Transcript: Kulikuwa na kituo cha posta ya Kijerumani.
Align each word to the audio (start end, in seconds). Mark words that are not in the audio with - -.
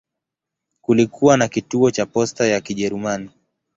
Kulikuwa 0.81 1.37
na 1.37 1.47
kituo 1.47 1.91
cha 1.91 2.05
posta 2.05 2.45
ya 2.47 2.61
Kijerumani. 2.61 3.29